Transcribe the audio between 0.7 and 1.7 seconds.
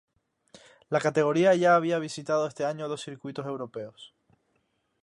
La categoría